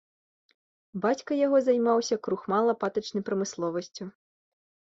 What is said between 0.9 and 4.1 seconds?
Бацька яго займаўся крухмала-патачнай прамысловасцю.